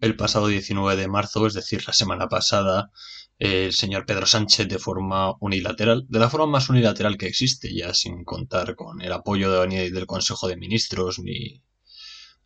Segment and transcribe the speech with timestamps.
[0.00, 2.90] El pasado 19 de marzo, es decir, la semana pasada,
[3.38, 7.94] el señor Pedro Sánchez de forma unilateral, de la forma más unilateral que existe, ya
[7.94, 11.62] sin contar con el apoyo de, ni del Consejo de Ministros ni,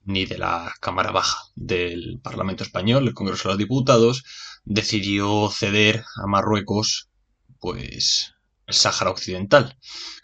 [0.05, 4.25] ni de la Cámara Baja del Parlamento Español, el Congreso de los Diputados,
[4.65, 7.09] decidió ceder a Marruecos,
[7.59, 8.35] pues,
[8.67, 9.77] el Sáhara Occidental.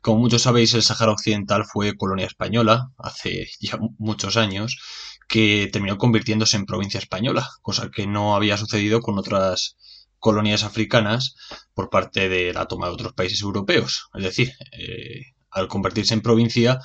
[0.02, 4.78] Como muchos sabéis, el Sáhara Occidental fue colonia española hace ya muchos años,
[5.26, 9.76] que terminó convirtiéndose en provincia española, cosa que no había sucedido con otras
[10.18, 11.34] colonias africanas
[11.74, 14.08] por parte de la toma de otros países europeos.
[14.14, 16.80] Es decir, eh, al convertirse en provincia,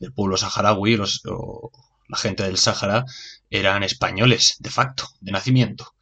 [0.00, 1.72] el pueblo saharaui, o
[2.08, 3.04] la gente del Sáhara,
[3.50, 5.94] eran españoles, de facto, de nacimiento.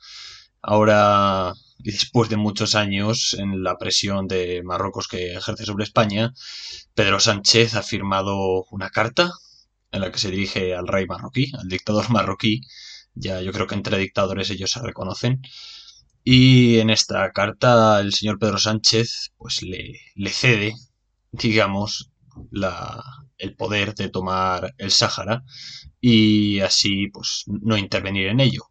[0.62, 6.32] Ahora, después de muchos años en la presión de Marruecos que ejerce sobre España,
[6.94, 9.32] Pedro Sánchez ha firmado una carta
[9.92, 12.60] en la que se dirige al rey marroquí, al dictador marroquí,
[13.14, 15.42] ya yo creo que entre dictadores ellos se reconocen,
[16.24, 20.74] y en esta carta el señor Pedro Sánchez pues le, le cede,
[21.32, 22.10] digamos,
[22.50, 23.02] la,
[23.38, 25.42] el poder de tomar el Sáhara
[26.00, 28.62] y así pues no intervenir en ello.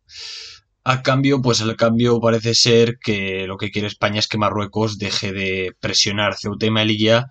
[0.83, 4.99] A cambio, pues el cambio parece ser que lo que quiere España es que Marruecos
[4.99, 7.27] deje de presionar Ceuta y Melilla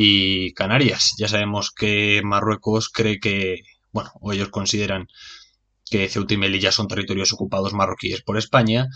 [0.00, 1.16] y Canarias.
[1.18, 5.08] Ya sabemos que Marruecos cree que, bueno, o ellos consideran
[5.90, 8.86] que Ceuta y Melilla son territorios ocupados marroquíes por España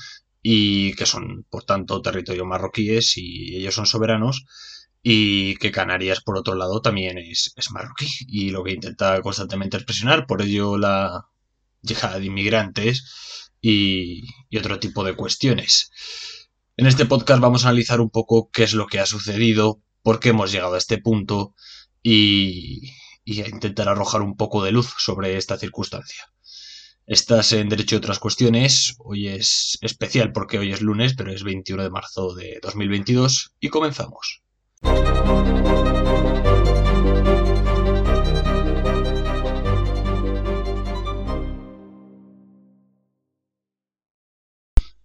[0.42, 4.44] y que son, por tanto, territorios marroquíes y ellos son soberanos
[5.02, 9.84] y que Canarias, por otro lado, también es, marroquí y lo que intenta constantemente es
[9.84, 11.26] presionar, por ello la
[11.80, 14.22] llegada de inmigrantes y
[14.56, 15.90] otro tipo de cuestiones.
[16.76, 20.20] En este podcast vamos a analizar un poco qué es lo que ha sucedido, por
[20.20, 21.54] qué hemos llegado a este punto
[22.02, 22.92] y,
[23.24, 26.32] y a intentar arrojar un poco de luz sobre esta circunstancia.
[27.06, 28.94] Estás en Derecho y otras cuestiones.
[28.98, 33.68] Hoy es especial porque hoy es lunes, pero es 21 de marzo de 2022 y
[33.68, 34.42] comenzamos.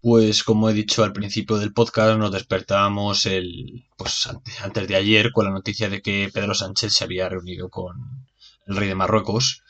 [0.09, 4.29] Pues como he dicho al principio del podcast, nos despertábamos el, pues
[4.63, 8.25] antes de ayer con la noticia de que Pedro Sánchez se había reunido con
[8.68, 9.63] el rey de Marruecos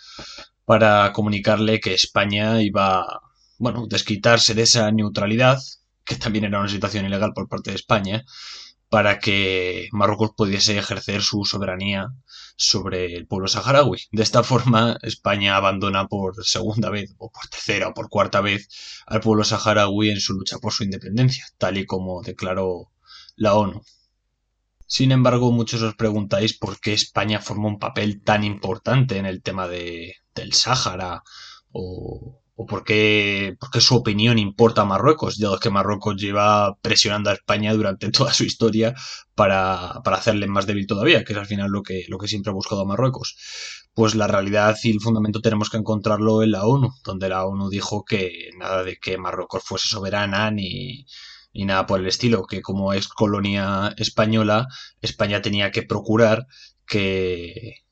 [0.63, 3.23] para comunicarle que España iba,
[3.57, 5.57] bueno, desquitarse de esa neutralidad,
[6.05, 8.23] que también era una situación ilegal por parte de España,
[8.89, 12.09] para que Marruecos pudiese ejercer su soberanía
[12.55, 13.99] sobre el pueblo saharaui.
[14.11, 18.69] De esta forma, España abandona por segunda vez, o por tercera, o por cuarta vez,
[19.05, 22.91] al pueblo saharaui en su lucha por su independencia, tal y como declaró
[23.35, 23.81] la ONU.
[24.87, 29.41] Sin embargo, muchos os preguntáis por qué España forma un papel tan importante en el
[29.41, 31.23] tema de, del Sáhara
[31.71, 37.33] o, o por, qué, su opinión importa a Marruecos, ya que Marruecos lleva presionando a
[37.33, 38.95] España durante toda su historia
[39.35, 42.49] para, para hacerle más débil todavía, que es al final lo que, lo que siempre
[42.49, 43.37] ha buscado Marruecos.
[43.93, 47.69] Pues la realidad y el fundamento tenemos que encontrarlo en la ONU, donde la ONU
[47.69, 51.05] dijo que nada de que Marruecos fuese soberana ni,
[51.53, 54.67] ni nada por el estilo, que como es colonia española,
[55.01, 56.47] España tenía que procurar
[56.87, 57.86] que,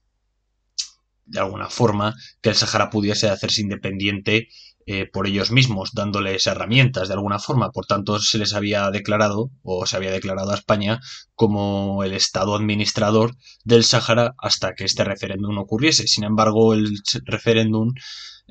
[1.26, 4.48] de alguna forma, que el Sahara pudiese hacerse independiente
[4.88, 7.72] eh, por ellos mismos, dándoles herramientas de alguna forma.
[7.72, 11.00] Por tanto, se les había declarado, o se había declarado a España,
[11.34, 16.08] como el Estado administrador del Sahara hasta que este referéndum ocurriese.
[16.08, 17.94] Sin embargo, el referéndum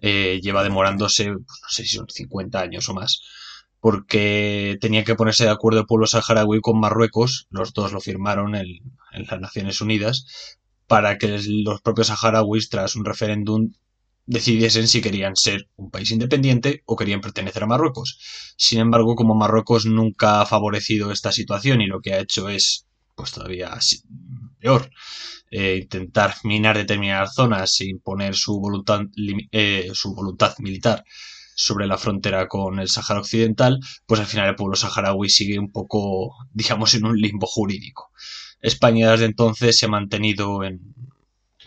[0.03, 3.21] eh, lleva demorándose, pues, no sé si son 50 años o más
[3.81, 8.55] porque tenía que ponerse de acuerdo el pueblo saharaui con Marruecos, los dos lo firmaron
[8.55, 8.81] en
[9.13, 10.25] las Naciones Unidas,
[10.87, 13.73] para que los propios saharauis, tras un referéndum,
[14.27, 18.19] decidiesen si querían ser un país independiente o querían pertenecer a Marruecos.
[18.57, 22.87] Sin embargo, como Marruecos nunca ha favorecido esta situación y lo que ha hecho es,
[23.15, 23.79] pues todavía
[24.59, 24.91] peor,
[25.51, 29.03] eh, intentar minar determinadas zonas e imponer su voluntad,
[29.53, 31.05] eh, su voluntad militar
[31.55, 35.71] sobre la frontera con el Sahara Occidental, pues al final el pueblo saharaui sigue un
[35.71, 38.11] poco, digamos, en un limbo jurídico.
[38.65, 40.81] España desde entonces se ha mantenido en,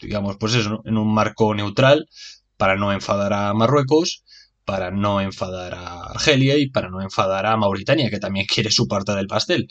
[0.01, 2.09] digamos, pues eso, en un marco neutral
[2.57, 4.23] para no enfadar a Marruecos,
[4.65, 8.87] para no enfadar a Argelia y para no enfadar a Mauritania, que también quiere su
[8.87, 9.67] parte del pastel.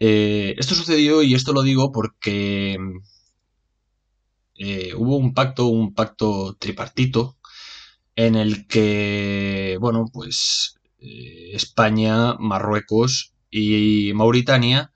[0.00, 2.78] Eh, esto sucedió y esto lo digo porque
[4.56, 7.38] eh, hubo un pacto, un pacto tripartito,
[8.16, 14.92] en el que, bueno, pues eh, España, Marruecos y Mauritania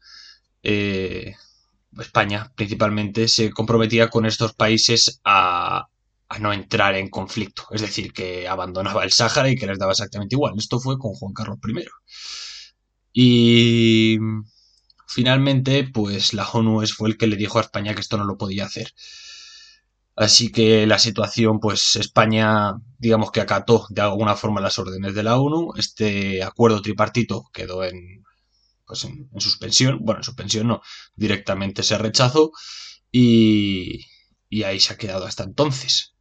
[1.99, 5.89] España principalmente se comprometía con estos países a
[6.29, 7.65] a no entrar en conflicto.
[7.71, 10.55] Es decir, que abandonaba el Sáhara y que les daba exactamente igual.
[10.57, 11.85] Esto fue con Juan Carlos I.
[13.13, 14.19] Y
[15.07, 18.37] finalmente, pues la ONU fue el que le dijo a España que esto no lo
[18.37, 18.93] podía hacer.
[20.17, 25.23] Así que la situación, pues España, digamos que acató de alguna forma las órdenes de
[25.25, 25.73] la ONU.
[25.77, 28.25] Este acuerdo tripartito quedó en,
[28.87, 29.99] pues en, suspensión.
[30.03, 30.83] Bueno, en suspensión no,
[31.17, 32.53] directamente se rechazó
[33.11, 34.07] y,
[34.49, 36.15] y ahí se ha quedado hasta entonces.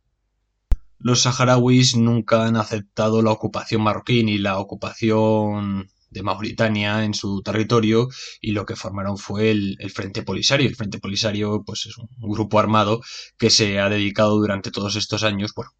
[1.00, 7.42] Los saharauis nunca han aceptado la ocupación marroquí ni la ocupación de Mauritania en su
[7.42, 8.07] territorio
[8.39, 10.69] y lo que formaron fue el, Frente Polisario.
[10.69, 13.01] El Frente Polisario pues es un grupo armado
[13.38, 15.71] que se ha dedicado durante todos estos años, bueno,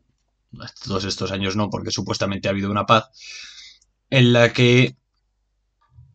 [0.84, 3.06] todos estos años no, porque supuestamente ha habido una paz,
[4.10, 4.98] en la que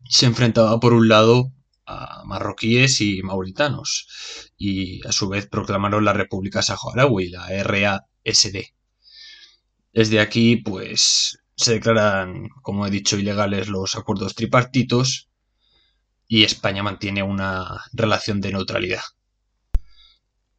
[0.09, 1.53] se enfrentaba por un lado
[1.85, 8.57] a marroquíes y mauritanos y a su vez proclamaron la República Saharaui, la RASD.
[9.93, 15.29] Desde aquí, pues se declaran, como he dicho, ilegales los acuerdos tripartitos
[16.27, 19.03] y España mantiene una relación de neutralidad.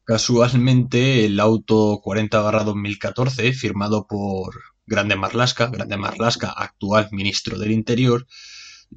[0.05, 4.55] Casualmente, el auto 40-2014, firmado por
[4.87, 8.27] Grande Marlasca, Grande Marlasca, actual ministro del Interior,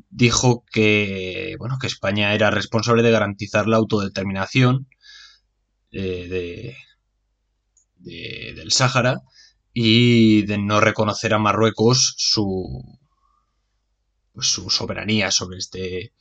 [0.10, 4.88] dijo que, bueno, que España era responsable de garantizar la autodeterminación
[5.92, 6.75] eh,
[8.04, 9.22] del Sáhara
[9.74, 13.00] y de no reconocer a Marruecos su,
[14.34, 16.13] pues, su soberanía sobre este,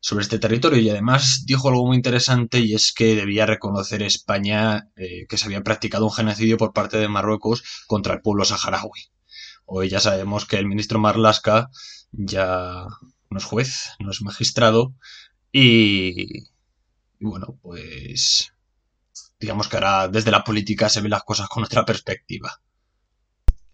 [0.00, 0.80] sobre este territorio.
[0.80, 5.46] Y además dijo algo muy interesante y es que debía reconocer España eh, que se
[5.46, 9.10] había practicado un genocidio por parte de Marruecos contra el pueblo saharaui.
[9.66, 11.70] Hoy ya sabemos que el ministro Marlasca
[12.16, 12.86] ya
[13.30, 14.94] no es juez, no es magistrado
[15.52, 16.44] y,
[17.20, 18.52] bueno, pues
[19.38, 22.60] digamos que ahora desde la política se ven las cosas con otra perspectiva.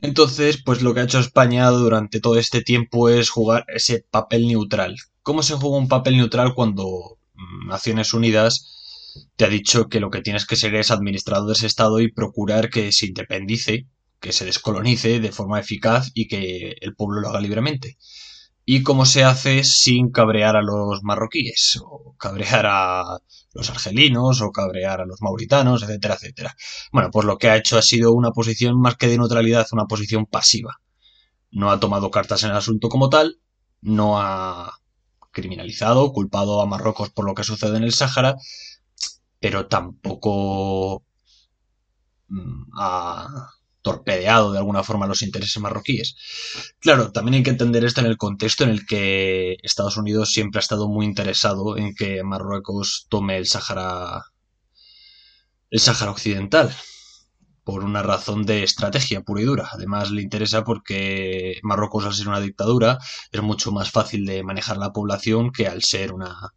[0.03, 4.47] Entonces, pues lo que ha hecho España durante todo este tiempo es jugar ese papel
[4.47, 4.97] neutral.
[5.23, 8.67] ¿Cómo se juega un papel neutral cuando mm, Naciones Unidas
[9.37, 12.13] te ha dicho que lo que tienes que ser es administrador de ese Estado y
[12.13, 13.87] procurar que se independice,
[14.21, 17.99] que se descolonice de forma eficaz y que el pueblo lo haga libremente?
[18.73, 23.19] Y cómo se hace sin cabrear a los marroquíes, o cabrear a
[23.53, 26.57] los argelinos, o cabrear a los mauritanos, etcétera, etcétera.
[26.93, 29.87] Bueno, pues lo que ha hecho ha sido una posición más que de neutralidad, una
[29.87, 30.81] posición pasiva.
[31.51, 33.41] No ha tomado cartas en el asunto como tal,
[33.81, 34.79] no ha
[35.33, 38.37] criminalizado, culpado a Marruecos por lo que sucede en el Sáhara,
[39.41, 41.03] pero tampoco
[42.29, 43.51] mm, ha
[43.83, 46.17] torpedeado de alguna forma los intereses marroquíes.
[46.81, 50.59] Claro, también hay que entender esto en el contexto en el que Estados Unidos siempre
[50.59, 54.25] ha estado muy interesado en que Marruecos tome el Sáhara
[55.71, 56.75] el Sáhara occidental
[57.65, 59.69] por una razón de estrategia pura y dura.
[59.73, 62.99] Además le interesa porque Marruecos al ser una dictadura
[63.31, 66.53] es mucho más fácil de manejar la población que al ser una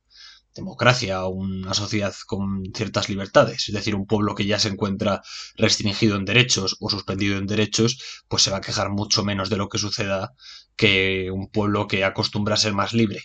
[0.56, 3.68] democracia, una sociedad con ciertas libertades.
[3.68, 5.22] Es decir, un pueblo que ya se encuentra
[5.56, 9.58] restringido en derechos o suspendido en derechos, pues se va a quejar mucho menos de
[9.58, 10.34] lo que suceda
[10.76, 13.24] que un pueblo que acostumbra a ser más libre.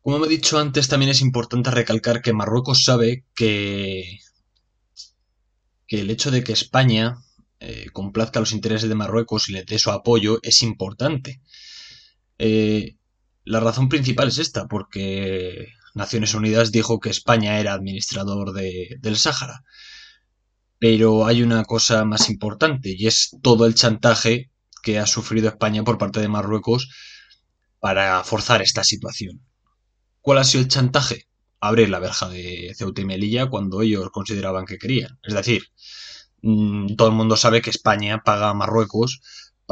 [0.00, 4.18] Como he dicho antes, también es importante recalcar que Marruecos sabe que,
[5.86, 7.18] que el hecho de que España
[7.60, 11.40] eh, complazca los intereses de Marruecos y le dé su apoyo es importante.
[12.38, 12.96] Eh,
[13.44, 19.64] la razón principal es esta, porque Naciones Unidas dijo que España era administrador del Sáhara.
[20.78, 24.50] Pero hay una cosa más importante y es todo el chantaje
[24.82, 26.88] que ha sufrido España por parte de Marruecos
[27.78, 29.42] para forzar esta situación.
[30.20, 31.28] ¿Cuál ha sido el chantaje?
[31.60, 35.18] Abrir la verja de Ceuta y Melilla cuando ellos consideraban que querían.
[35.22, 35.68] Es decir,
[36.42, 39.20] mm, todo el mundo sabe que España paga a Marruecos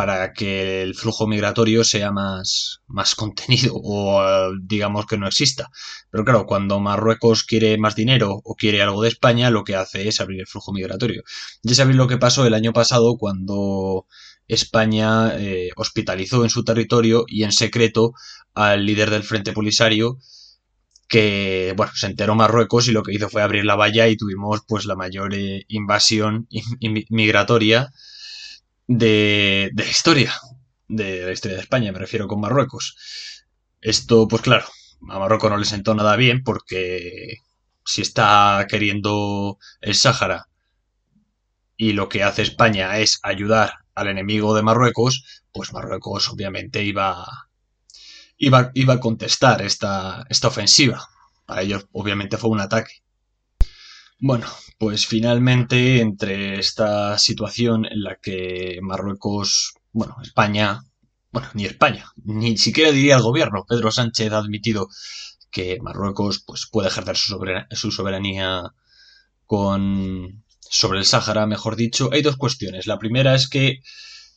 [0.00, 5.68] para que el flujo migratorio sea más, más contenido o digamos que no exista.
[6.10, 10.08] Pero claro, cuando Marruecos quiere más dinero o quiere algo de España, lo que hace
[10.08, 11.22] es abrir el flujo migratorio.
[11.62, 14.06] Ya sabéis lo que pasó el año pasado cuando
[14.48, 18.14] España eh, hospitalizó en su territorio y en secreto
[18.54, 20.16] al líder del Frente Polisario
[21.08, 24.60] que bueno, se enteró Marruecos y lo que hizo fue abrir la valla y tuvimos
[24.66, 26.48] pues la mayor eh, invasión
[27.10, 27.92] migratoria
[28.90, 30.34] de, la historia,
[30.88, 32.96] de la historia de España, me refiero con Marruecos.
[33.80, 34.66] Esto, pues claro,
[35.08, 37.36] a Marruecos no le sentó nada bien porque
[37.84, 40.48] si está queriendo el Sáhara
[41.76, 47.24] y lo que hace España es ayudar al enemigo de Marruecos, pues Marruecos obviamente iba,
[48.38, 51.06] iba, iba a contestar esta, esta ofensiva.
[51.46, 53.04] Para ellos obviamente fue un ataque.
[54.22, 54.46] Bueno,
[54.78, 60.82] pues finalmente entre esta situación en la que Marruecos, bueno, España,
[61.32, 64.88] bueno, ni España, ni siquiera diría el gobierno, Pedro Sánchez ha admitido
[65.50, 68.74] que Marruecos pues, puede ejercer su soberanía, su soberanía
[69.46, 72.86] con, sobre el Sáhara, mejor dicho, hay dos cuestiones.
[72.86, 73.80] La primera es que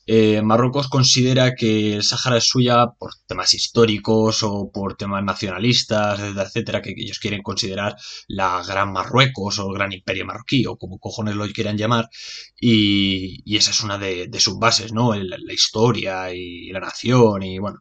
[0.06, 6.20] eh, Marruecos considera que el Sáhara es suya por temas históricos o por temas nacionalistas,
[6.20, 7.96] etcétera, etcétera, que ellos quieren considerar
[8.28, 12.10] la Gran Marruecos o el Gran Imperio Marroquí o como cojones lo quieran llamar.
[12.60, 15.14] Y, esa es una de, sus bases, ¿no?
[15.16, 17.80] La, historia y la nación y, bueno,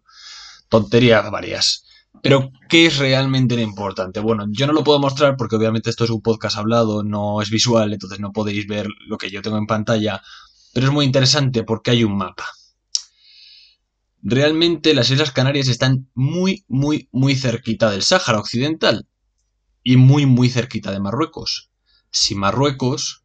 [0.69, 1.85] tonterías varias.
[2.23, 4.21] Pero, ¿qué es realmente lo importante?
[4.21, 7.51] Bueno, yo no lo puedo mostrar porque obviamente esto es un podcast hablado, no es
[7.51, 10.23] visual, entonces no podéis ver lo que yo tengo en pantalla
[10.73, 12.47] pero es muy interesante porque hay un mapa.
[14.23, 19.07] Realmente las Islas Canarias están muy, muy, muy cerquita del Sáhara Occidental
[19.83, 21.71] y muy, muy cerquita de Marruecos.
[22.11, 23.25] Si Marruecos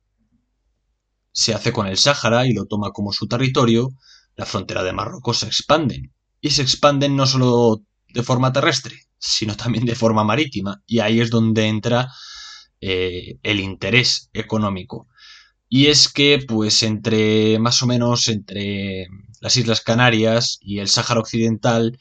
[1.32, 3.90] se hace con el Sáhara y lo toma como su territorio,
[4.36, 6.12] la frontera de Marruecos se expande.
[6.42, 10.82] Y se expanden no solo de forma terrestre, sino también de forma marítima.
[10.88, 12.10] Y ahí es donde entra
[12.82, 15.08] eh, el interés económico.
[15.70, 19.08] Y es que, pues, entre más o menos entre
[19.42, 22.00] las Islas Canarias y el Sáhara Occidental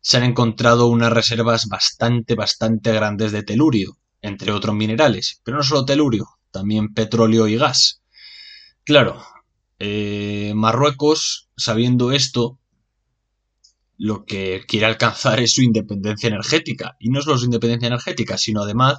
[0.00, 5.40] se han encontrado unas reservas bastante, bastante grandes de telurio, entre otros minerales.
[5.44, 8.02] Pero no solo telurio, también petróleo y gas.
[8.84, 9.22] Claro,
[9.78, 12.58] eh, Marruecos, sabiendo esto,
[13.96, 16.96] lo que quiere alcanzar es su independencia energética.
[16.98, 18.98] Y no solo su independencia energética, sino además,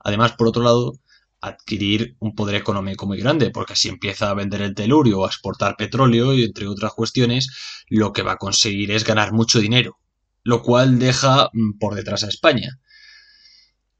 [0.00, 0.94] además, por otro lado,
[1.42, 5.28] adquirir un poder económico muy grande, porque si empieza a vender el telurio o a
[5.28, 7.50] exportar petróleo y entre otras cuestiones,
[7.88, 9.98] lo que va a conseguir es ganar mucho dinero,
[10.44, 12.78] lo cual deja mm, por detrás a España.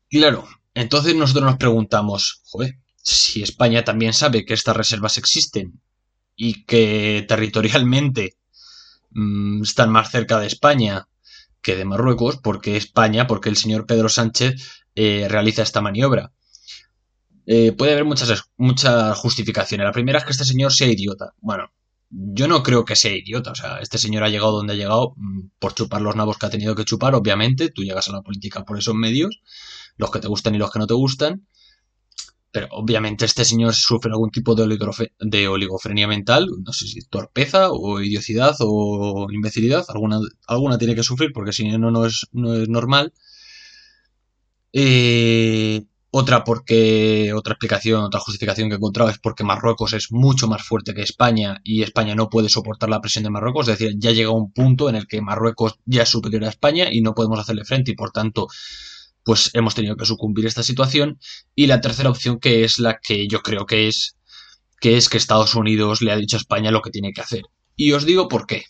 [0.09, 5.81] Claro, entonces nosotros nos preguntamos, joder, si España también sabe que estas reservas existen
[6.37, 8.37] y que territorialmente
[9.11, 11.09] mm, están más cerca de España
[11.61, 16.33] que de Marruecos, porque España, porque el señor Pedro Sánchez eh, realiza esta maniobra.
[17.47, 19.85] Eh, puede haber muchas, muchas justificaciones.
[19.85, 21.35] La primera es que este señor sea idiota.
[21.41, 21.73] Bueno,
[22.11, 23.53] yo no creo que sea idiota.
[23.53, 26.47] O sea, este señor ha llegado donde ha llegado mm, por chupar los nabos que
[26.47, 27.71] ha tenido que chupar, obviamente.
[27.71, 29.41] Tú llegas a la política por esos medios,
[29.97, 31.47] los que te gustan y los que no te gustan.
[32.53, 37.99] Pero obviamente este señor sufre algún tipo de, oligofrenia mental, no sé si torpeza o
[38.03, 42.69] idiocidad o imbecilidad, alguna, alguna tiene que sufrir porque si no, no es, no es
[42.69, 43.15] normal.
[44.75, 45.85] Eh,
[46.15, 50.63] otra porque, otra explicación, otra justificación que he encontrado es porque Marruecos es mucho más
[50.63, 53.67] fuerte que España y España no puede soportar la presión de Marruecos.
[53.67, 56.93] Es decir, ya llega un punto en el que Marruecos ya es superior a España
[56.93, 58.49] y no podemos hacerle frente y por tanto,
[59.25, 61.19] pues hemos tenido que sucumbir a esta situación.
[61.55, 64.19] Y la tercera opción que es la que yo creo que es,
[64.83, 67.45] que es que Estados Unidos le ha dicho a España lo que tiene que hacer.
[67.75, 68.67] Y os digo por qué.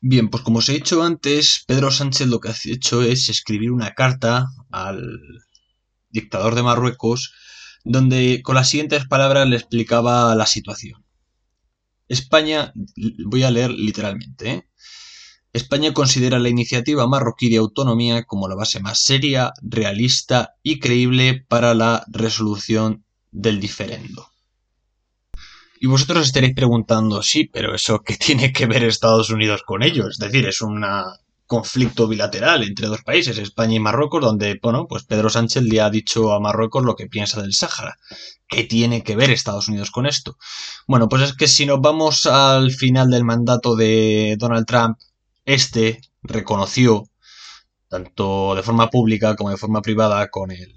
[0.00, 3.72] Bien, pues como os he dicho antes, Pedro Sánchez lo que ha hecho es escribir
[3.72, 5.20] una carta al
[6.16, 7.32] dictador de Marruecos,
[7.84, 11.04] donde con las siguientes palabras le explicaba la situación.
[12.08, 12.72] España,
[13.24, 14.68] voy a leer literalmente, ¿eh?
[15.52, 21.46] España considera la iniciativa marroquí de autonomía como la base más seria, realista y creíble
[21.48, 24.28] para la resolución del diferendo.
[25.80, 30.08] Y vosotros estaréis preguntando, sí, pero eso qué tiene que ver Estados Unidos con ello?
[30.08, 31.04] Es decir, es una
[31.46, 35.90] conflicto bilateral entre dos países, España y Marruecos, donde, bueno, pues Pedro Sánchez le ha
[35.90, 37.96] dicho a Marruecos lo que piensa del Sáhara.
[38.48, 40.36] ¿Qué tiene que ver Estados Unidos con esto?
[40.86, 44.98] Bueno, pues es que si nos vamos al final del mandato de Donald Trump,
[45.44, 47.04] este reconoció,
[47.88, 50.74] tanto de forma pública como de forma privada, con el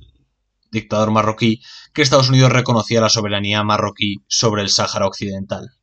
[0.72, 1.62] dictador marroquí,
[1.94, 5.79] que Estados Unidos reconocía la soberanía marroquí sobre el Sáhara Occidental.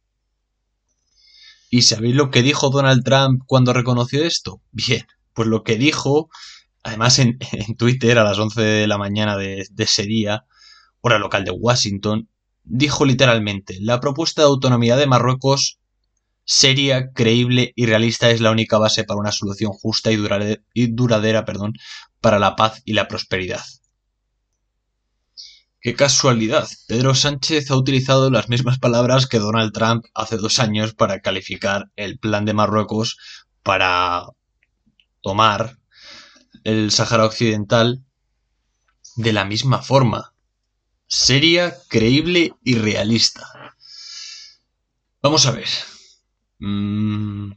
[1.70, 4.60] ¿Y sabéis lo que dijo Donald Trump cuando reconoció esto?
[4.70, 6.30] Bien, pues lo que dijo,
[6.82, 7.38] además en,
[7.76, 10.44] Twitter a las 11 de la mañana de, ese día,
[11.00, 12.28] hora local de Washington,
[12.64, 15.78] dijo literalmente, la propuesta de autonomía de Marruecos
[16.44, 20.86] seria, creíble y realista es la única base para una solución justa y duradera, y
[20.88, 21.74] duradera perdón,
[22.20, 23.62] para la paz y la prosperidad.
[25.86, 30.94] Qué casualidad, Pedro Sánchez ha utilizado las mismas palabras que Donald Trump hace dos años
[30.94, 33.18] para calificar el plan de Marruecos
[33.62, 34.26] para
[35.20, 35.78] tomar
[36.64, 38.04] el Sáhara Occidental
[39.14, 40.34] de la misma forma,
[41.06, 43.76] seria, creíble y realista.
[45.22, 45.68] Vamos a ver.
[46.58, 47.52] Mm,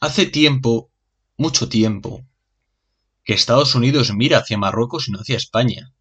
[0.00, 0.90] hace tiempo,
[1.36, 2.24] mucho tiempo,
[3.24, 5.92] que Estados Unidos mira hacia Marruecos y no hacia España.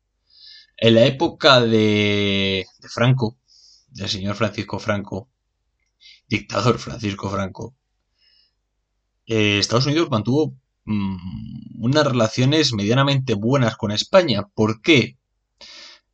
[0.78, 3.38] En la época de, Franco,
[3.90, 5.30] del señor Francisco Franco,
[6.28, 7.76] dictador Francisco Franco,
[9.26, 10.54] eh, Estados Unidos mantuvo
[10.84, 14.44] mm, unas relaciones medianamente buenas con España.
[14.54, 15.18] ¿Por qué?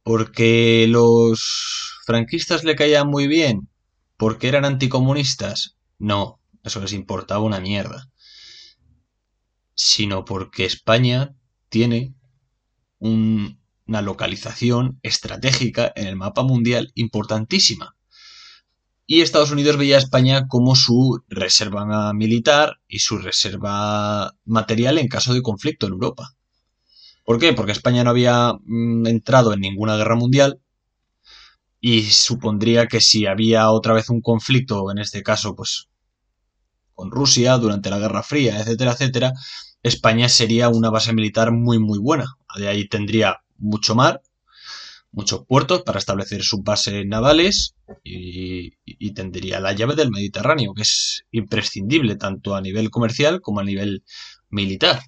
[0.03, 3.67] Porque los franquistas le caían muy bien.
[4.15, 5.77] ¿Porque eran anticomunistas?
[5.97, 8.11] No, eso les importaba una mierda.
[9.73, 11.35] Sino porque España
[11.69, 12.13] tiene
[13.91, 17.97] una localización estratégica en el mapa mundial importantísima.
[19.05, 25.09] Y Estados Unidos veía a España como su reserva militar y su reserva material en
[25.09, 26.37] caso de conflicto en Europa.
[27.25, 27.51] ¿Por qué?
[27.51, 30.61] Porque España no había mm, entrado en ninguna guerra mundial
[31.81, 35.89] y supondría que si había otra vez un conflicto, en este caso, pues
[36.93, 39.33] con Rusia durante la Guerra Fría, etcétera, etcétera,
[39.83, 42.37] España sería una base militar muy, muy buena.
[42.55, 44.21] De ahí tendría mucho mar,
[45.11, 48.71] muchos puertos para establecer sus bases navales y,
[49.13, 54.03] tendría la llave del Mediterráneo, que es imprescindible tanto a nivel comercial como a nivel
[54.49, 55.01] militar.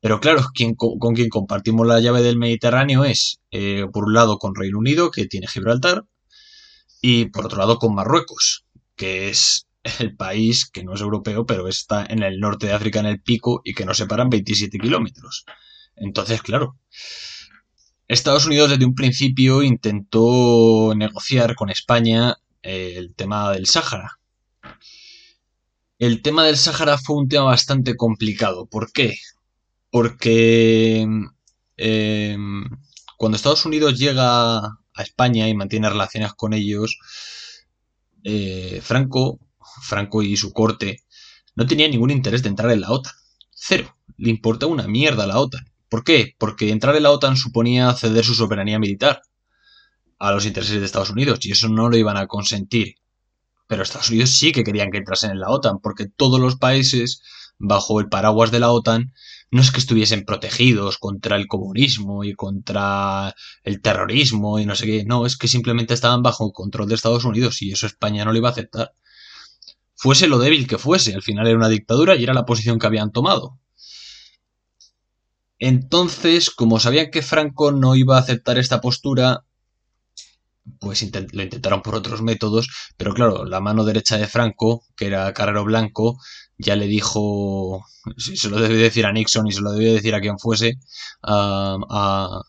[0.00, 0.42] Pero claro,
[0.76, 5.10] con, quien compartimos la llave del Mediterráneo es, eh, por un lado, con Reino Unido,
[5.10, 6.04] que tiene Gibraltar,
[7.00, 8.64] y por otro lado, con Marruecos,
[8.96, 9.66] que es
[10.00, 13.22] el país que no es europeo, pero está en el norte de África, en el
[13.22, 15.44] pico, y que nos separan 27 kilómetros.
[15.96, 16.78] Entonces, claro,
[18.12, 24.18] Estados Unidos desde un principio intentó negociar con España eh, el tema del Sáhara.
[25.98, 28.66] El tema del Sáhara fue un tema bastante complicado.
[28.66, 29.16] ¿Por qué?
[29.92, 31.06] porque
[31.76, 32.64] em,
[33.18, 36.98] cuando Estados Unidos llega a España y mantiene relaciones con ellos,
[38.24, 39.38] eh, Franco,
[39.82, 41.02] Franco y su corte
[41.54, 43.12] no tenían ningún interés de entrar en la OTAN.
[43.50, 43.94] Cero.
[44.16, 45.71] Le importaba una mierda la OTAN.
[45.92, 46.34] ¿Por qué?
[46.38, 49.20] Porque entrar en la OTAN suponía ceder su soberanía militar
[50.18, 52.94] a los intereses de Estados Unidos y eso no lo iban a consentir.
[53.66, 57.20] Pero Estados Unidos sí que querían que entrasen en la OTAN porque todos los países
[57.58, 59.12] bajo el paraguas de la OTAN
[59.50, 64.86] no es que estuviesen protegidos contra el comunismo y contra el terrorismo y no sé
[64.86, 68.24] qué, no, es que simplemente estaban bajo el control de Estados Unidos y eso España
[68.24, 68.94] no lo iba a aceptar.
[69.94, 72.86] Fuese lo débil que fuese, al final era una dictadura y era la posición que
[72.86, 73.58] habían tomado.
[75.64, 79.44] Entonces, como sabían que Franco no iba a aceptar esta postura,
[80.80, 85.32] pues lo intentaron por otros métodos, pero claro, la mano derecha de Franco, que era
[85.32, 86.18] Carrero Blanco,
[86.58, 90.20] ya le dijo, se lo debe decir a Nixon y se lo debe decir a
[90.20, 90.80] quien fuese,
[91.22, 92.42] a,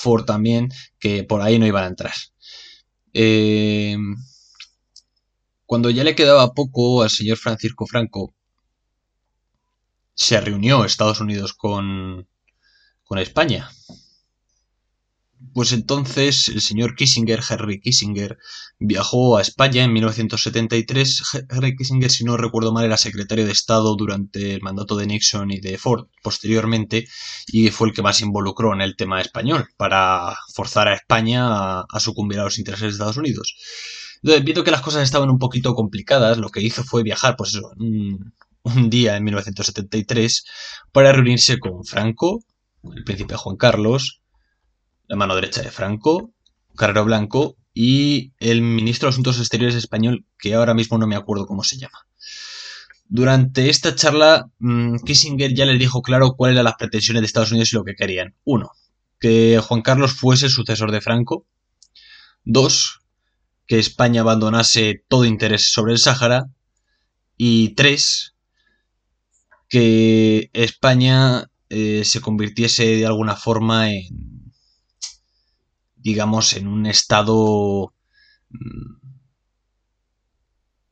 [0.00, 2.14] Ford también, que por ahí no iban a entrar.
[3.12, 3.96] Eh,
[5.66, 8.34] cuando ya le quedaba poco al señor Francisco Franco,
[10.14, 12.26] se reunió Estados Unidos con,
[13.06, 13.70] con España
[15.52, 18.38] pues entonces el señor Kissinger, Henry Kissinger,
[18.78, 21.46] viajó a España en 1973.
[21.48, 25.50] Henry Kissinger, si no recuerdo mal, era secretario de Estado durante el mandato de Nixon
[25.50, 27.06] y de Ford posteriormente
[27.46, 32.00] y fue el que más involucró en el tema español para forzar a España a,
[32.00, 33.56] sucumbir a los intereses de Estados Unidos.
[34.22, 37.54] Entonces, viendo que las cosas estaban un poquito complicadas, lo que hizo fue viajar, pues
[37.54, 40.44] eso, un día en 1973
[40.92, 42.42] para reunirse con Franco,
[42.94, 44.22] el príncipe Juan Carlos,
[45.08, 46.32] la mano derecha de Franco,
[46.76, 51.46] Carrero Blanco y el ministro de Asuntos Exteriores español, que ahora mismo no me acuerdo
[51.46, 52.06] cómo se llama.
[53.08, 57.52] Durante esta charla, mm, Kissinger ya les dijo claro cuáles eran las pretensiones de Estados
[57.52, 58.34] Unidos y lo que querían.
[58.44, 58.72] Uno,
[59.20, 61.46] que Juan Carlos fuese el sucesor de Franco.
[62.44, 63.00] Dos,
[63.66, 66.46] que España abandonase todo interés sobre el Sáhara.
[67.36, 68.34] Y tres,
[69.68, 74.36] que España eh, se convirtiese de alguna forma en
[76.06, 77.92] digamos, en un estado
[78.50, 78.94] mm,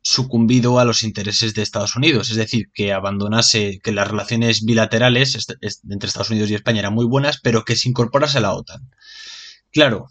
[0.03, 5.47] sucumbido a los intereses de Estados Unidos, es decir, que abandonase, que las relaciones bilaterales
[5.89, 8.91] entre Estados Unidos y España eran muy buenas, pero que se incorporase a la OTAN.
[9.71, 10.09] Claro,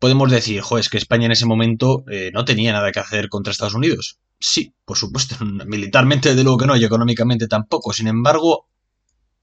[0.00, 3.28] podemos decir, jo, es que España en ese momento eh, no tenía nada que hacer
[3.28, 4.18] contra Estados Unidos.
[4.40, 7.92] Sí, por supuesto, militarmente de luego que no, y económicamente tampoco.
[7.92, 8.66] Sin embargo,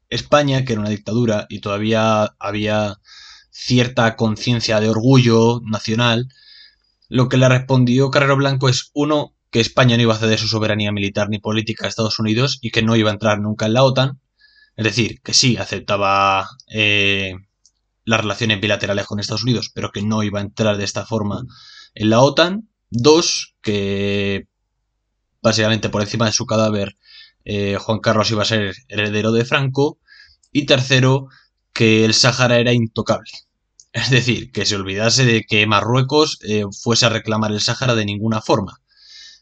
[0.10, 2.98] España, que era una dictadura y todavía había
[3.50, 6.28] cierta conciencia de orgullo nacional,
[7.08, 10.48] lo que le respondió Carrero Blanco es, uno, que España no iba a ceder su
[10.48, 13.74] soberanía militar ni política a Estados Unidos y que no iba a entrar nunca en
[13.74, 14.20] la OTAN,
[14.76, 17.36] es decir, que sí aceptaba eh,
[18.04, 21.44] las relaciones bilaterales con Estados Unidos, pero que no iba a entrar de esta forma
[21.94, 22.70] en la OTAN.
[22.90, 24.48] Dos, que
[25.42, 26.98] básicamente por encima de su cadáver
[27.46, 30.00] eh, Juan Carlos iba a ser heredero de Franco.
[30.52, 31.28] Y tercero,
[31.74, 33.32] que el Sáhara era intocable.
[33.94, 38.06] Es decir, que se olvidase de que Marruecos eh, fuese a reclamar el Sáhara de
[38.06, 38.82] ninguna forma.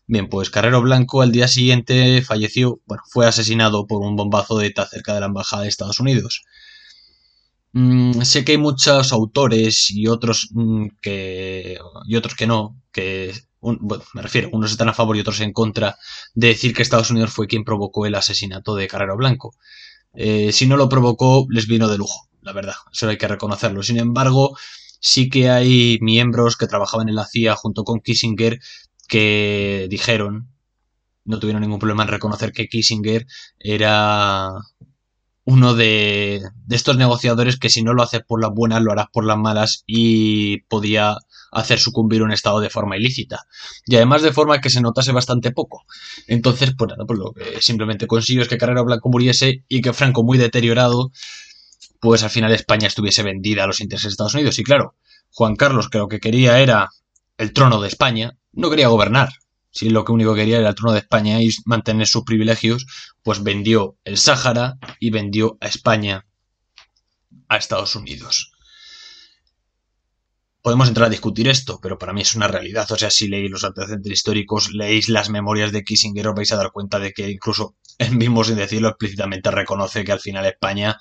[0.05, 4.67] Bien, pues Carrero Blanco al día siguiente falleció, bueno, fue asesinado por un bombazo de
[4.67, 6.43] ETA cerca de la embajada de Estados Unidos.
[7.73, 13.33] Mm, sé que hay muchos autores y otros mm, que y otros que no, que
[13.63, 15.97] bueno, me refiero, unos están a favor y otros en contra
[16.35, 19.55] de decir que Estados Unidos fue quien provocó el asesinato de Carrero Blanco.
[20.13, 23.81] Eh, si no lo provocó, les vino de lujo, la verdad, eso hay que reconocerlo.
[23.83, 24.57] Sin embargo,
[24.99, 28.59] sí que hay miembros que trabajaban en la CIA junto con Kissinger
[29.07, 30.49] que dijeron,
[31.25, 33.27] no tuvieron ningún problema en reconocer que Kissinger
[33.59, 34.51] era
[35.45, 39.25] uno de, estos negociadores que si no lo haces por las buenas, lo harás por
[39.25, 41.17] las malas y podía
[41.51, 43.45] hacer sucumbir un Estado de forma ilícita.
[43.85, 45.85] Y además de forma que se notase bastante poco.
[46.27, 49.93] Entonces, pues nada, pues lo que simplemente consiguió es que Carrero Blanco muriese y que
[49.93, 51.11] Franco, muy deteriorado,
[51.99, 54.57] pues al final España estuviese vendida a los intereses de Estados Unidos.
[54.59, 54.95] Y claro,
[55.31, 56.89] Juan Carlos, que lo que quería era
[57.37, 59.29] el trono de España, no quería gobernar.
[59.73, 62.85] Si lo que único quería era el trono de España y mantener sus privilegios,
[63.23, 66.25] pues vendió el Sáhara y vendió a España
[67.49, 68.53] a Estados Unidos
[70.63, 72.89] podemos entrar a discutir esto, pero para mí es una realidad.
[72.89, 76.55] O sea, si leéis los antecedentes históricos, leéis las memorias de Kissinger, os vais a
[76.55, 80.97] dar cuenta de que incluso él mismo, sin decirlo explícitamente, reconoce que al final España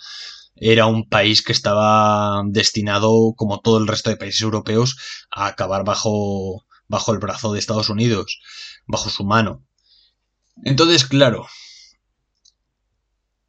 [0.56, 4.96] era un país que estaba destinado, como todo el resto de países europeos,
[5.30, 8.40] a acabar bajo, bajo el brazo de Estados Unidos,
[8.86, 9.64] bajo su mano.
[10.62, 11.46] Entonces, claro,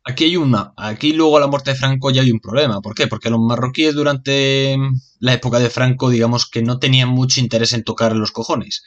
[0.05, 2.81] Aquí hay una, aquí luego a la muerte de Franco ya hay un problema.
[2.81, 3.07] ¿Por qué?
[3.07, 4.77] Porque los marroquíes durante
[5.19, 8.83] la época de Franco, digamos que no tenían mucho interés en tocar los cojones.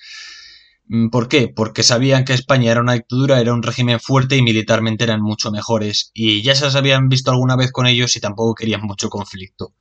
[0.89, 1.49] Mm, ¿Por qué?
[1.49, 5.51] Porque sabían que España era una dictadura, era un régimen fuerte y militarmente eran mucho
[5.51, 6.11] mejores.
[6.13, 9.73] Y ya se habían visto alguna vez con ellos y tampoco querían mucho conflicto.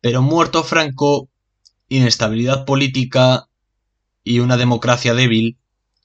[0.00, 1.28] Pero muerto Franco,
[1.88, 3.48] inestabilidad política
[4.24, 5.58] y una democracia débil,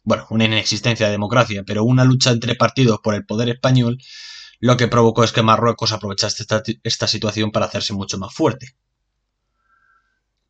[0.03, 3.97] bueno, una inexistencia de democracia, pero una lucha entre partidos por el poder español,
[4.59, 6.45] lo que provocó es que Marruecos aprovechase
[6.83, 8.75] esta, situación para hacerse mucho más fuerte.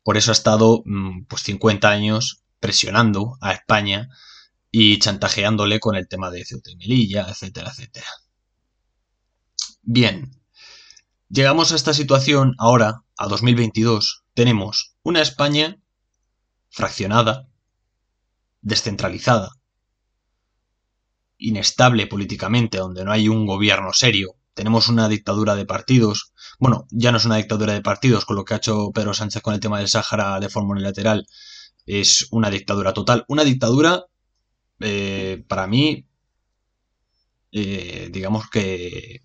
[0.02, 4.08] Por eso ha estado mm, pues 50 años presionando a España
[4.70, 8.06] y chantajeándole con el tema de Ceuta y Melilla, etcétera, etcétera.
[9.82, 10.30] Bien,
[11.28, 15.78] llegamos a esta situación ahora, a 2022, tenemos una España
[16.70, 17.48] fraccionada,
[18.60, 19.50] descentralizada,
[21.38, 24.36] inestable políticamente, donde no hay un gobierno serio.
[24.54, 26.32] Tenemos una dictadura de partidos.
[26.58, 29.40] Bueno, ya no es una dictadura de partidos, con lo que ha hecho Pedro Sánchez
[29.42, 31.26] con el tema del Sáhara de forma unilateral.
[31.86, 33.24] Es una dictadura total.
[33.28, 34.04] Una dictadura,
[34.80, 36.06] eh, para mí,
[37.52, 39.22] eh, digamos que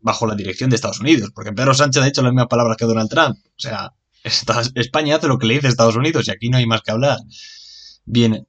[0.00, 2.84] bajo la dirección de Estados Unidos, porque Pedro Sánchez ha dicho las mismas palabras que
[2.84, 3.38] Donald Trump.
[3.46, 6.82] O sea, España hace lo que le dice Estados Unidos y aquí no hay más
[6.82, 7.18] que hablar.
[8.04, 8.46] Bien,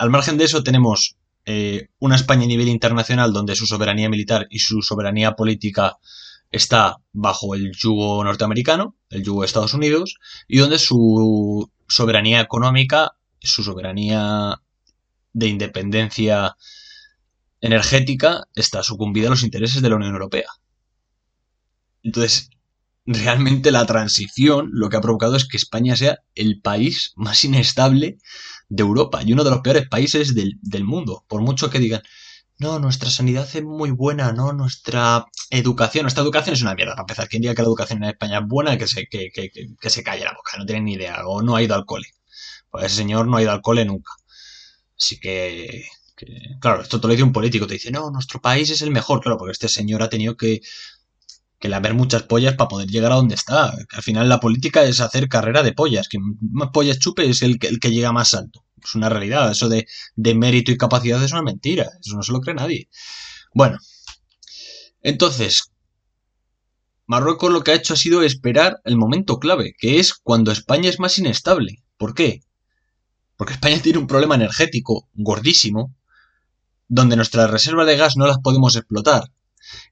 [0.00, 4.46] al margen de eso tenemos eh, una España a nivel internacional donde su soberanía militar
[4.48, 5.98] y su soberanía política
[6.50, 10.14] está bajo el yugo norteamericano, el yugo de Estados Unidos,
[10.48, 14.62] y donde su soberanía económica, su soberanía
[15.34, 16.56] de independencia
[17.60, 20.48] energética está sucumbida a los intereses de la Unión Europea.
[22.02, 22.48] Entonces,
[23.04, 28.16] realmente la transición lo que ha provocado es que España sea el país más inestable
[28.70, 31.24] de Europa y uno de los peores países del, mundo.
[31.28, 32.02] Por mucho que digan,
[32.58, 36.92] no, nuestra sanidad es muy buena, no, nuestra educación, nuestra educación es una mierda.
[36.92, 39.50] Para empezar, quien diga que la educación en España es buena, que se, que, que,
[39.78, 42.08] que se calle la boca, no tiene ni idea, o no ha ido al cole.
[42.70, 44.12] Pues ese señor no ha ido al cole nunca.
[44.96, 45.84] Así que,
[46.60, 49.20] claro, esto te lo dice un político, te dice, no, nuestro país es el mejor,
[49.20, 50.60] claro, porque este señor ha tenido que
[51.60, 53.70] que le haber muchas pollas para poder llegar a donde está.
[53.70, 56.08] al final la política es hacer carrera de pollas.
[56.08, 58.64] Quien más pollas chupe es el que, el que llega más alto.
[58.82, 59.50] Es una realidad.
[59.50, 61.90] Eso de, de mérito y capacidad es una mentira.
[62.00, 62.88] Eso no se lo cree nadie.
[63.54, 63.78] Bueno.
[65.02, 65.70] Entonces,
[67.06, 70.88] Marruecos lo que ha hecho ha sido esperar el momento clave, que es cuando España
[70.88, 71.82] es más inestable.
[71.98, 72.40] ¿Por qué?
[73.36, 75.94] Porque España tiene un problema energético gordísimo,
[76.88, 79.30] donde nuestras reservas de gas no las podemos explotar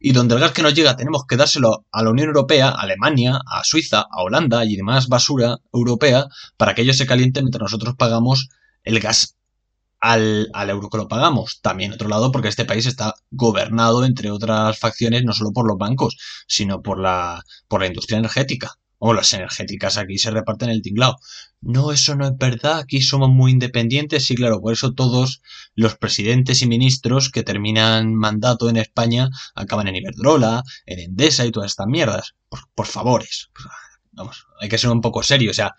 [0.00, 2.80] y donde el gas que nos llega tenemos que dárselo a la Unión Europea, a
[2.80, 6.26] Alemania, a Suiza, a Holanda y demás basura europea
[6.56, 8.48] para que ellos se calienten mientras nosotros pagamos
[8.84, 9.36] el gas
[10.00, 11.60] al, al, euro que lo pagamos.
[11.60, 15.76] También, otro lado, porque este país está gobernado, entre otras facciones, no solo por los
[15.78, 18.74] bancos, sino por la, por la industria energética.
[18.98, 21.16] O las energéticas aquí se reparten el tinglao.
[21.60, 25.42] No, eso no es verdad, aquí somos muy independientes, sí, claro, por eso todos
[25.74, 31.52] los presidentes y ministros que terminan mandato en España acaban en Iberdrola, en Endesa y
[31.52, 32.34] todas estas mierdas.
[32.74, 33.50] Por, favores.
[34.12, 35.74] Vamos, hay que ser un poco serio, o sea,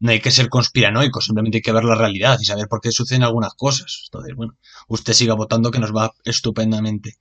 [0.00, 2.92] no hay que ser conspiranoico, simplemente hay que ver la realidad y saber por qué
[2.92, 4.04] suceden algunas cosas.
[4.06, 7.16] Entonces, bueno, usted siga votando que nos va estupendamente.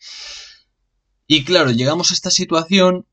[1.26, 3.06] Y claro, llegamos a esta situación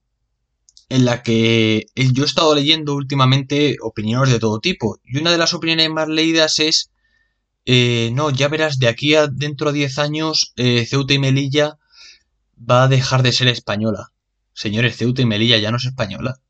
[0.89, 4.99] en la que yo he estado leyendo últimamente opiniones de todo tipo.
[5.05, 6.91] Y una de las opiniones más leídas es,
[7.67, 11.79] eh, no, ya verás, de aquí a dentro de 10 años, eh, Ceuta y Melilla
[12.59, 14.13] va a dejar de ser española.
[14.53, 16.41] Señores, Ceuta y Melilla ya no es española.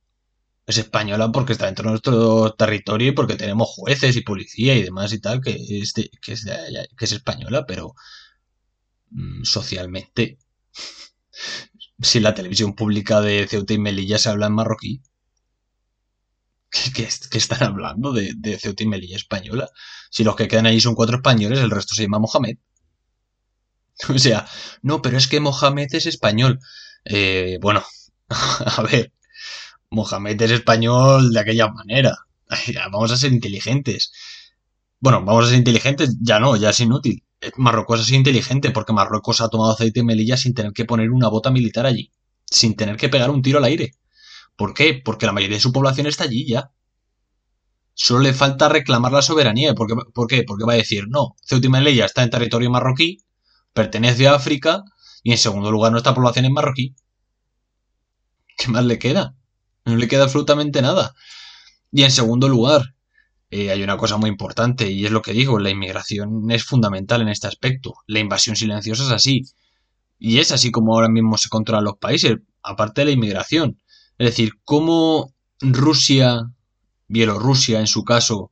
[0.67, 4.83] Es española porque está dentro de nuestro territorio y porque tenemos jueces y policía y
[4.83, 6.47] demás y tal, que es, que es,
[6.97, 7.95] que es española, pero
[9.11, 10.39] mm, socialmente
[12.05, 15.03] si la televisión pública de Ceuta y Melilla se habla en marroquí.
[16.71, 19.69] ¿Qué, están hablando de, Ceuta y Melilla española?
[20.11, 22.57] Si los que quedan ahí son cuatro españoles, el resto se llama Mohamed.
[24.09, 24.47] O sea,
[24.83, 26.59] no, pero es que Mohamed es español.
[27.05, 27.85] Eh, bueno,
[28.29, 29.13] a ver,
[29.91, 32.17] Mohamed es español de aquella manera.
[32.93, 34.13] Vamos a ser inteligentes.
[35.01, 37.23] Bueno, vamos a ser inteligentes, ya no, ya es inútil.
[37.57, 41.11] Marruecos ha sido inteligente porque Marruecos ha tomado aceite de Melilla sin tener que poner
[41.11, 42.13] una bota militar allí,
[42.51, 43.93] sin tener que pegar un tiro al aire.
[44.57, 45.01] ¿Por qué?
[45.05, 46.71] Porque la mayoría de su población está allí ya.
[47.95, 49.75] Solo le falta reclamar la soberanía.
[49.75, 49.95] ¿Por qué?
[50.13, 50.43] ¿Por qué?
[50.45, 53.19] Porque va a decir, no, Ceuta y Melilla está en territorio marroquí,
[53.73, 54.83] pertenece a África
[55.23, 56.95] y en segundo lugar nuestra población es marroquí.
[58.57, 59.37] ¿Qué más le queda?
[59.85, 61.15] No le queda absolutamente nada.
[61.91, 62.95] Y en segundo lugar,
[63.57, 67.23] eh, hay una cosa muy importante y es lo que digo, la inmigración es fundamental
[67.23, 67.95] en este aspecto.
[68.09, 69.43] La invasión silenciosa es así.
[70.19, 73.81] Y es así como ahora mismo se controlan los países, aparte de la inmigración.
[74.19, 76.51] Es decir, cómo Rusia,
[77.07, 78.51] Bielorrusia en su caso,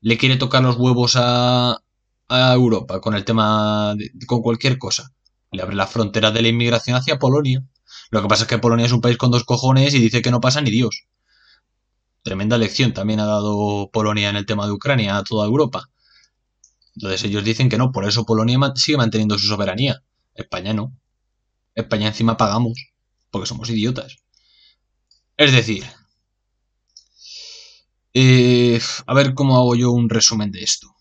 [0.00, 1.80] le quiere tocar los huevos a,
[2.28, 3.96] Europa con el tema,
[4.28, 5.10] con cualquier cosa.
[5.50, 7.64] Le abre la frontera de la inmigración hacia Polonia.
[8.10, 10.30] Lo que pasa es que Polonia es un país con dos cojones y dice que
[10.30, 11.08] no pasa ni Dios.
[12.24, 15.90] Tremenda lección también ha dado Polonia en el tema de Ucrania a toda Europa.
[16.96, 20.02] Entonces ellos dicen que no, por eso Polonia sigue manteniendo su soberanía.
[20.34, 20.96] España no.
[21.74, 22.92] España encima pagamos,
[23.30, 24.16] porque somos idiotas.
[25.36, 25.84] Es decir,
[28.14, 30.96] eh, a ver cómo hago yo un resumen de esto.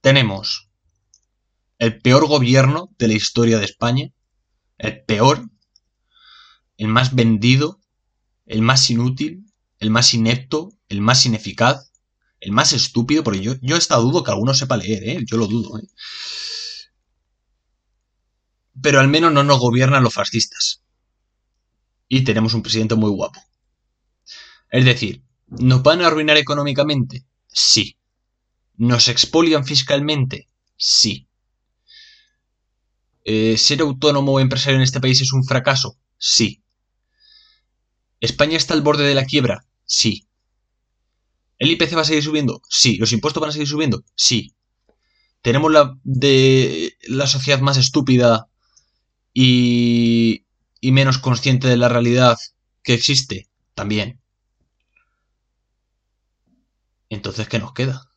[0.00, 0.70] Tenemos
[1.78, 4.10] el peor gobierno de la historia de España,
[4.78, 5.50] el peor,
[6.78, 7.78] el más vendido,
[8.46, 9.49] el más inútil,
[9.80, 11.90] el más inepto, el más ineficaz,
[12.38, 15.24] el más estúpido, porque yo, yo esta dudo que alguno sepa leer, ¿eh?
[15.26, 15.78] yo lo dudo.
[15.78, 15.86] ¿eh?
[18.80, 20.82] Pero al menos no nos gobiernan los fascistas.
[22.08, 23.40] Y tenemos un presidente muy guapo.
[24.70, 27.24] Es decir, ¿nos van a arruinar económicamente?
[27.48, 27.98] Sí.
[28.76, 30.48] ¿Nos expolian fiscalmente?
[30.76, 31.28] Sí.
[33.24, 35.98] Eh, ¿Ser autónomo o empresario en este país es un fracaso?
[36.16, 36.62] Sí.
[38.20, 39.66] ¿España está al borde de la quiebra?
[39.90, 40.28] Sí.
[41.58, 42.62] ¿El IPC va a seguir subiendo?
[42.68, 42.96] Sí.
[42.96, 44.04] ¿Los impuestos van a seguir subiendo?
[44.14, 44.54] Sí.
[45.42, 48.46] ¿Tenemos la, de, la sociedad más estúpida
[49.34, 50.46] y,
[50.80, 52.38] y menos consciente de la realidad
[52.84, 53.48] que existe?
[53.74, 54.20] También.
[57.08, 58.12] Entonces, ¿qué nos queda?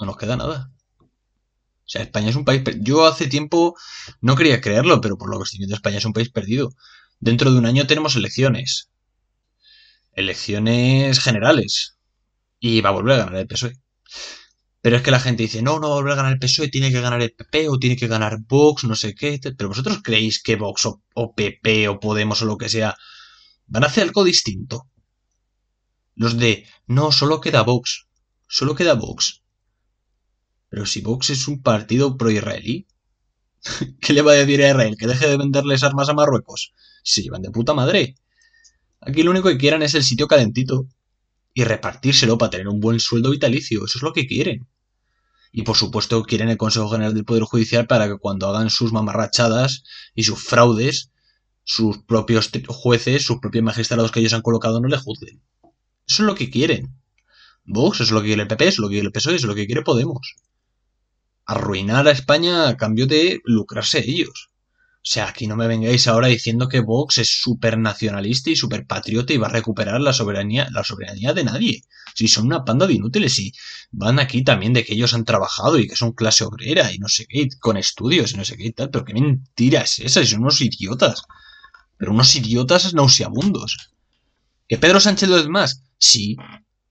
[0.00, 0.72] No nos queda nada.
[1.00, 2.62] O sea, España es un país...
[2.80, 3.76] Yo hace tiempo
[4.22, 6.70] no quería creerlo, pero por lo que estoy viendo, España es un país perdido.
[7.20, 8.91] Dentro de un año tenemos elecciones
[10.12, 11.98] elecciones generales
[12.60, 13.78] y va a volver a ganar el PSOE.
[14.80, 16.68] Pero es que la gente dice, no, no va a volver a ganar el PSOE,
[16.68, 19.40] tiene que ganar el PP o tiene que ganar Vox, no sé qué.
[19.56, 22.96] Pero vosotros creéis que Vox o, o PP o Podemos o lo que sea
[23.66, 24.88] van a hacer algo distinto.
[26.14, 28.06] Los de, no, solo queda Vox,
[28.48, 29.42] solo queda Vox.
[30.68, 32.86] Pero si Vox es un partido pro-israelí,
[34.00, 34.96] ¿qué le va a decir a Israel?
[34.98, 36.72] ¿Que deje de venderles armas a Marruecos?
[37.02, 38.14] Se llevan de puta madre.
[39.04, 40.86] Aquí lo único que quieran es el sitio calentito
[41.54, 43.84] y repartírselo para tener un buen sueldo vitalicio.
[43.84, 44.68] Eso es lo que quieren.
[45.50, 48.92] Y por supuesto quieren el Consejo General del Poder Judicial para que cuando hagan sus
[48.92, 49.82] mamarrachadas
[50.14, 51.10] y sus fraudes,
[51.64, 55.42] sus propios jueces, sus propios magistrados que ellos han colocado no le juzguen.
[56.06, 56.94] Eso es lo que quieren.
[57.64, 59.34] Vox, eso es lo que quiere el PP, eso es lo que quiere el PSOE,
[59.34, 60.36] eso es lo que quiere Podemos.
[61.44, 64.51] Arruinar a España a cambio de lucrarse ellos.
[65.04, 68.86] O sea, aquí no me vengáis ahora diciendo que Vox es súper nacionalista y súper
[68.86, 71.82] patriota y va a recuperar la soberanía, la soberanía de nadie.
[72.14, 73.52] Si son una panda de inútiles y
[73.90, 77.08] van aquí también de que ellos han trabajado y que son clase obrera y no
[77.08, 80.24] sé qué, con estudios y no sé qué y tal, pero qué mentira es esa,
[80.24, 81.24] son unos idiotas.
[81.98, 83.90] Pero unos idiotas nauseabundos.
[84.68, 85.82] ¿Que Pedro Sánchez lo es más?
[85.98, 86.36] Sí,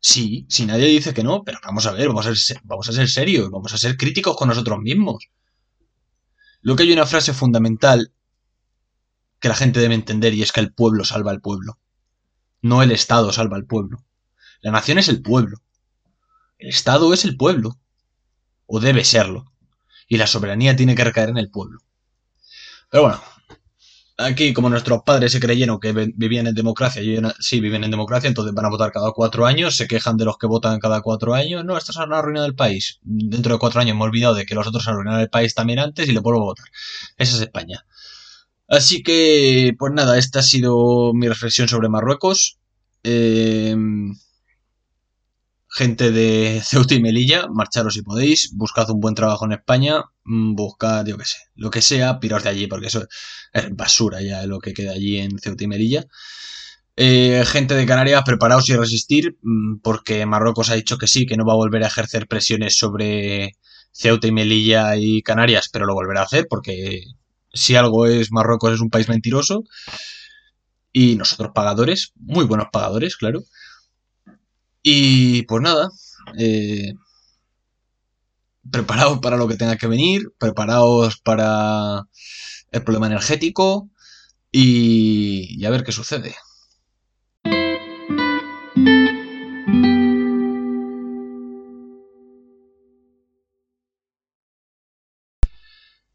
[0.02, 2.91] sí, si nadie dice que no, pero vamos a ver, vamos a ser, vamos a
[2.91, 5.30] ser serios, vamos a ser críticos con nosotros mismos.
[6.62, 8.13] Lo que hay una frase fundamental
[9.39, 11.80] que la gente debe entender y es que el pueblo salva al pueblo.
[12.62, 14.04] No el Estado salva al pueblo.
[14.62, 15.58] La nación es el pueblo.
[16.60, 17.80] El Estado es el pueblo.
[18.67, 19.52] O debe serlo.
[20.08, 21.80] Y la soberanía tiene que recaer en el pueblo.
[22.91, 23.21] Pero bueno,
[24.25, 28.27] aquí como nuestros padres se creyeron que vivían en democracia, y sí viven en democracia,
[28.27, 31.34] entonces van a votar cada cuatro años, se quejan de los que votan cada cuatro
[31.34, 32.99] años, no, estos han arruinado el país.
[33.03, 35.55] Dentro de cuatro años me he olvidado de que los otros han arruinado el país
[35.55, 36.67] también antes y le vuelvo a votar.
[37.17, 37.86] Esa es España.
[38.67, 42.57] Así que, pues nada, esta ha sido mi reflexión sobre Marruecos.
[43.03, 43.75] Eh,
[45.71, 50.55] gente de Ceuta y Melilla, marcharos si podéis, buscad un buen trabajo en España, mm,
[50.55, 53.07] buscad, yo qué sé, lo que sea, piraos de allí, porque eso
[53.53, 56.05] es basura ya lo que queda allí en Ceuta y Melilla.
[56.97, 61.38] Eh, gente de Canarias, preparaos y resistir, mm, porque Marruecos ha dicho que sí, que
[61.38, 63.53] no va a volver a ejercer presiones sobre
[63.91, 67.03] Ceuta y Melilla y Canarias, pero lo volverá a hacer, porque
[67.53, 69.63] si algo es Marruecos es un país mentiroso.
[70.93, 73.43] Y nosotros pagadores, muy buenos pagadores, claro.
[74.83, 75.89] Y pues nada,
[76.37, 76.93] eh,
[78.69, 82.07] preparaos para lo que tenga que venir, preparaos para
[82.71, 83.89] el problema energético
[84.51, 86.35] y, a ver qué sucede.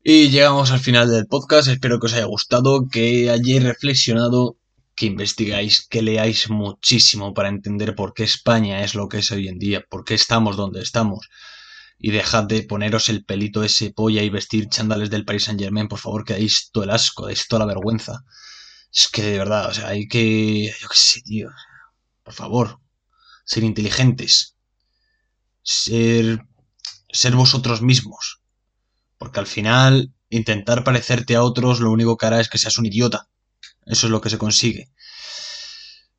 [0.08, 1.68] Y llegamos al final del podcast.
[1.68, 4.56] Espero que os haya gustado, que hayáis reflexionado
[4.96, 9.46] que investigáis, que leáis muchísimo para entender por qué España es lo que es hoy
[9.48, 11.28] en día, por qué estamos donde estamos.
[11.98, 15.88] Y dejad de poneros el pelito ese polla y vestir chándales del Paris Saint Germain,
[15.88, 18.24] por favor, que dais todo el asco, dais toda la vergüenza.
[18.92, 20.72] Es que de verdad, o sea, hay que.
[20.80, 21.50] Yo qué sé, tío.
[22.22, 22.80] Por favor,
[23.44, 24.56] ser inteligentes.
[25.62, 26.40] Ser.
[27.10, 28.40] ser vosotros mismos.
[29.18, 32.86] Porque al final, intentar parecerte a otros lo único que hará es que seas un
[32.86, 33.28] idiota.
[33.86, 34.90] Eso es lo que se consigue.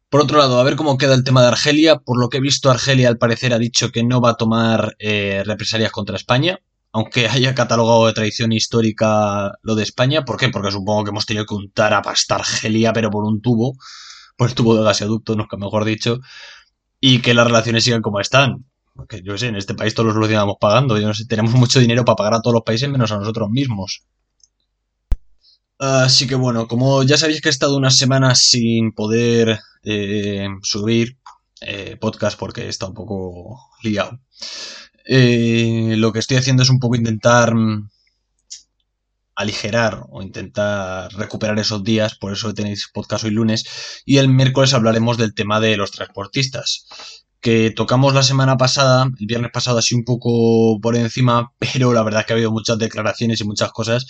[0.10, 1.97] Por otro lado, a ver cómo queda el tema de Argelia.
[1.97, 4.95] Por lo que he visto, Argelia al parecer ha dicho que no va a tomar
[4.99, 6.60] eh, represalias contra España,
[6.93, 10.23] aunque haya catalogado de tradición histórica lo de España.
[10.23, 10.49] ¿Por qué?
[10.49, 13.75] Porque supongo que hemos tenido que untar a pasta Argelia, pero por un tubo,
[14.38, 16.19] por el tubo de gaseoducto, nunca mejor dicho,
[17.01, 18.65] y que las relaciones sigan como están.
[18.95, 20.97] Porque yo sé, en este país todos los lo pagando.
[20.97, 23.49] Yo no sé, tenemos mucho dinero para pagar a todos los países menos a nosotros
[23.49, 24.03] mismos.
[25.80, 31.18] Así que bueno, como ya sabéis que he estado unas semanas sin poder eh, subir
[31.62, 34.20] eh, podcast porque estado un poco liado.
[35.06, 37.90] Eh, lo que estoy haciendo es un poco intentar mm,
[39.36, 43.66] aligerar o intentar recuperar esos días, por eso tenéis podcast hoy lunes,
[44.06, 49.26] y el miércoles hablaremos del tema de los transportistas que tocamos la semana pasada, el
[49.26, 52.78] viernes pasado así un poco por encima, pero la verdad es que ha habido muchas
[52.78, 54.06] declaraciones y muchas cosas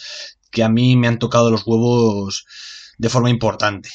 [0.52, 2.46] que a mí me han tocado los huevos
[2.98, 3.90] de forma importante.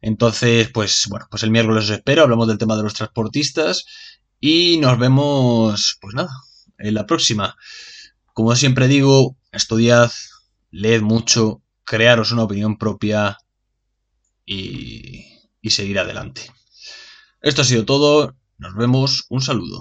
[0.00, 3.84] Entonces, pues bueno, pues el miércoles os espero, hablamos del tema de los transportistas
[4.40, 6.30] y nos vemos, pues nada,
[6.78, 7.56] en la próxima.
[8.32, 10.10] Como siempre digo, estudiad,
[10.70, 13.38] leed mucho, crearos una opinión propia
[14.46, 15.26] y,
[15.60, 16.42] y seguir adelante.
[17.40, 18.36] Esto ha sido todo.
[18.58, 19.24] Nos vemos.
[19.30, 19.78] Un saludo.